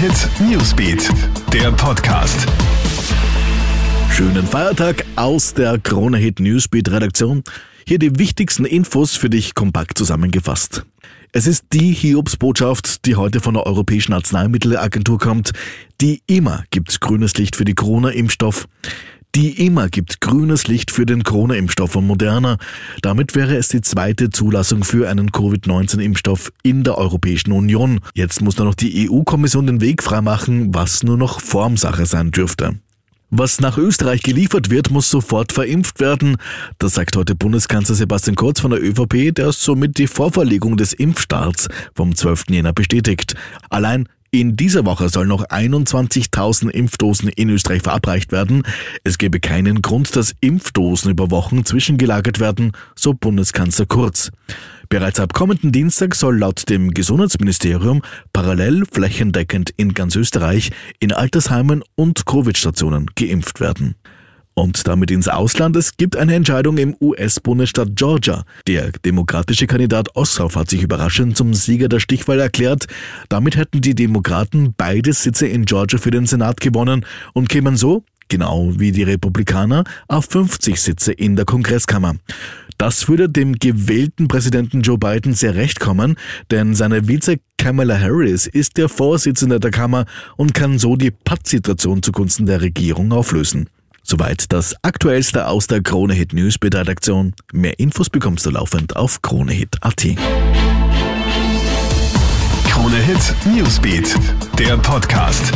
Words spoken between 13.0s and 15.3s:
die heute von der Europäischen Arzneimittelagentur